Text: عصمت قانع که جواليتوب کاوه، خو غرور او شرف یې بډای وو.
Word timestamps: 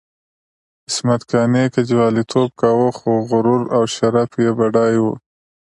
عصمت 0.87 1.21
قانع 1.31 1.65
که 1.73 1.81
جواليتوب 1.89 2.49
کاوه، 2.59 2.89
خو 2.97 3.11
غرور 3.29 3.61
او 3.75 3.83
شرف 3.95 4.31
یې 4.43 4.49
بډای 4.57 4.95
وو. 5.03 5.13